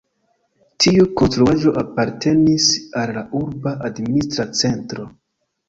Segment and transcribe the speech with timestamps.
[0.85, 2.71] Tiu konstruaĵo apartenis
[3.03, 5.09] al la urba administra centro.